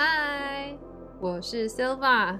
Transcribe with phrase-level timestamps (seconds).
[0.00, 0.78] 嗨，
[1.18, 2.38] 我是 Silva，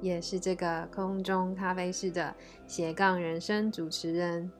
[0.00, 2.34] 也是这个空中咖啡室的
[2.66, 4.50] 斜杠人生主持人。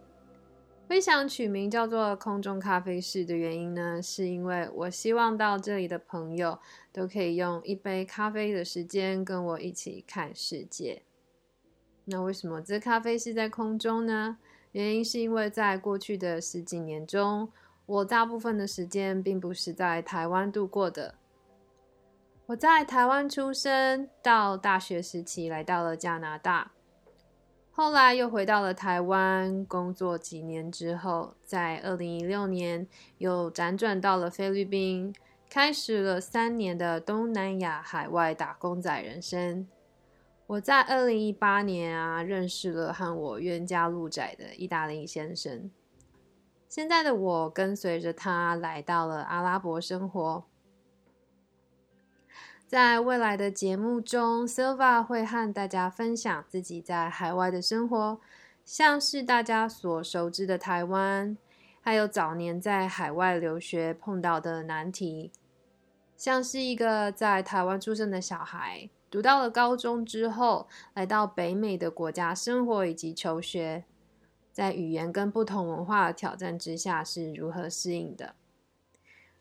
[0.87, 6.56] 分享取名叫做“空中咖啡室”的原因呢，是因为我希望到这里的朋友
[6.93, 11.02] 都可以用一杯咖啡的时间跟我一起看世界。
[12.05, 14.39] 那为什么这咖啡是在空中呢？
[14.70, 17.50] 原因是因为在过去的十几年中，
[17.84, 21.16] 我大部分的时间并不是在台湾度过的。
[22.48, 26.73] 我在台湾出生，到大学时期来到了加拿大，
[27.70, 35.15] 后来又回到了台湾工作几年之后，在二零一六年又辗转到了菲律宾，
[35.51, 39.69] 开始了三年的东南亚海外打工仔人生。
[40.47, 45.70] 我在二零一八年啊，认识了和我冤家路窄的意大利先生，
[46.67, 50.47] 现在的我跟随着他来到了阿拉伯生活。
[52.69, 58.20] 在未来的节目中，Silva 会和大家分享自己在海外的生活，
[58.62, 61.34] 像是大家所熟知的台湾，
[61.80, 65.33] 还有早年在海外留学碰到的难题，
[66.14, 73.84] 像是一个在台湾出生的小孩，读到了高中之后，来到北美的国家生活以及求学，
[74.53, 78.34] 在语言跟不同文化的挑战之下是如何适应的。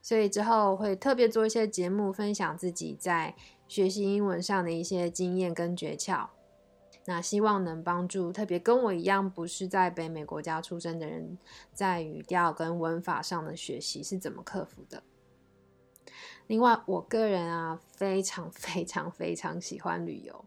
[0.01, 3.35] 所以之后会特别做一些节目，分享自己在
[3.67, 6.27] 学习英文上的一些经验跟诀窍。
[7.05, 11.37] 那希望能帮助特别跟我一样不是在北美国家出生的人，
[11.73, 15.03] 在语调跟文法上的学习是怎么克服的。
[16.47, 20.45] 另外，我个人啊，非常非常非常喜欢旅游。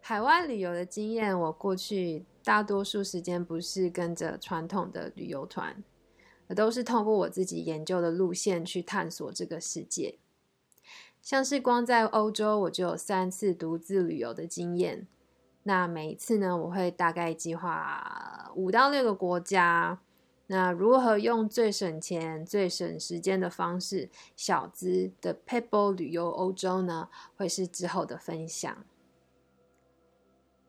[0.00, 5.82] 海外旅游的经验，我过去大多数时间不是跟着传统的旅游团。
[6.54, 10.18] 都是通过我自己研究的路线去探索这个世界，
[11.20, 15.06] 像是光在欧洲，我就有三次独自旅游的经验。
[15.64, 20.00] 那每一次呢，我会大概计划五到六个国家。
[20.50, 27.10] 那如何用最省钱、最省时间的方式，小资的 people 旅游欧洲呢？
[27.36, 28.86] 会是之后的分享。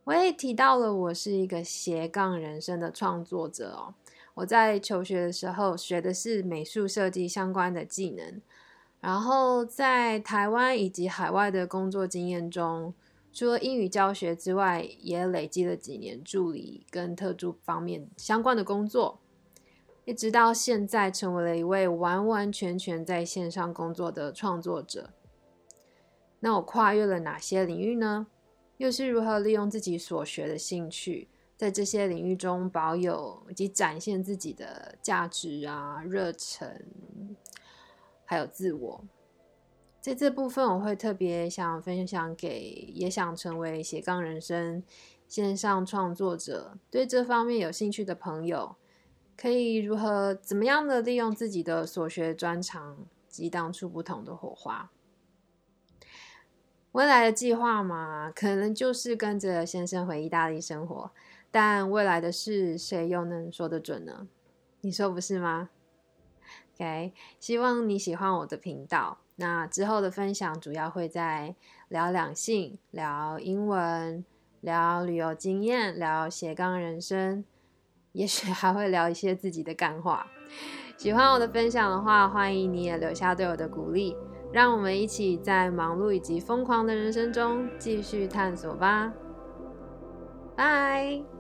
[0.04, 3.94] 我也提到了，我是一个斜杠人生的创作者哦。
[4.40, 8.42] 我在求学的时候学的是美术设计相关的技能，
[9.02, 12.94] 然后在台湾以及海外的工作经验中，
[13.34, 19.20] 除了英语教学之外，也累积了几年助理跟特助方面相关的工作，
[20.06, 25.10] 一直到现在成为了一位完完全全在线上工作的创作者。
[26.40, 28.28] 那我跨越了哪些领域呢？
[28.78, 31.28] 又是如何利用自己所学的兴趣？
[31.60, 36.86] 在这些领域中保有及展现自己的价值啊、热忱，
[38.24, 39.04] 还有自我，
[40.00, 44.82] 在这部分我会特别想分享给也想成为斜杠人生
[45.28, 48.78] 线上创作者，对这方面有兴趣的朋友，
[49.36, 54.90] 可以如何怎么样的利用自己的所学专长，激荡出不同的火花。
[56.94, 61.12] 未来的计划嘛，可能就是跟着先生回意大利生活。
[61.52, 64.28] 但未来的事，谁又能说得准呢？
[64.82, 65.70] 你说不是吗
[66.76, 69.18] ？OK，希望你喜欢我的频道。
[69.36, 71.56] 那之后的分享主要会在
[71.88, 74.24] 聊两性、聊英文、
[74.62, 77.44] 聊旅游经验、聊斜杠人生，
[78.12, 80.28] 也许还会聊一些自己的干话。
[80.98, 84.16] 喜欢我的分享的话，欢迎你也留下对我的鼓励，
[84.52, 89.14] 让我们一起在忙碌以及疯狂的人生中继续探索吧。
[90.56, 91.39] 拜。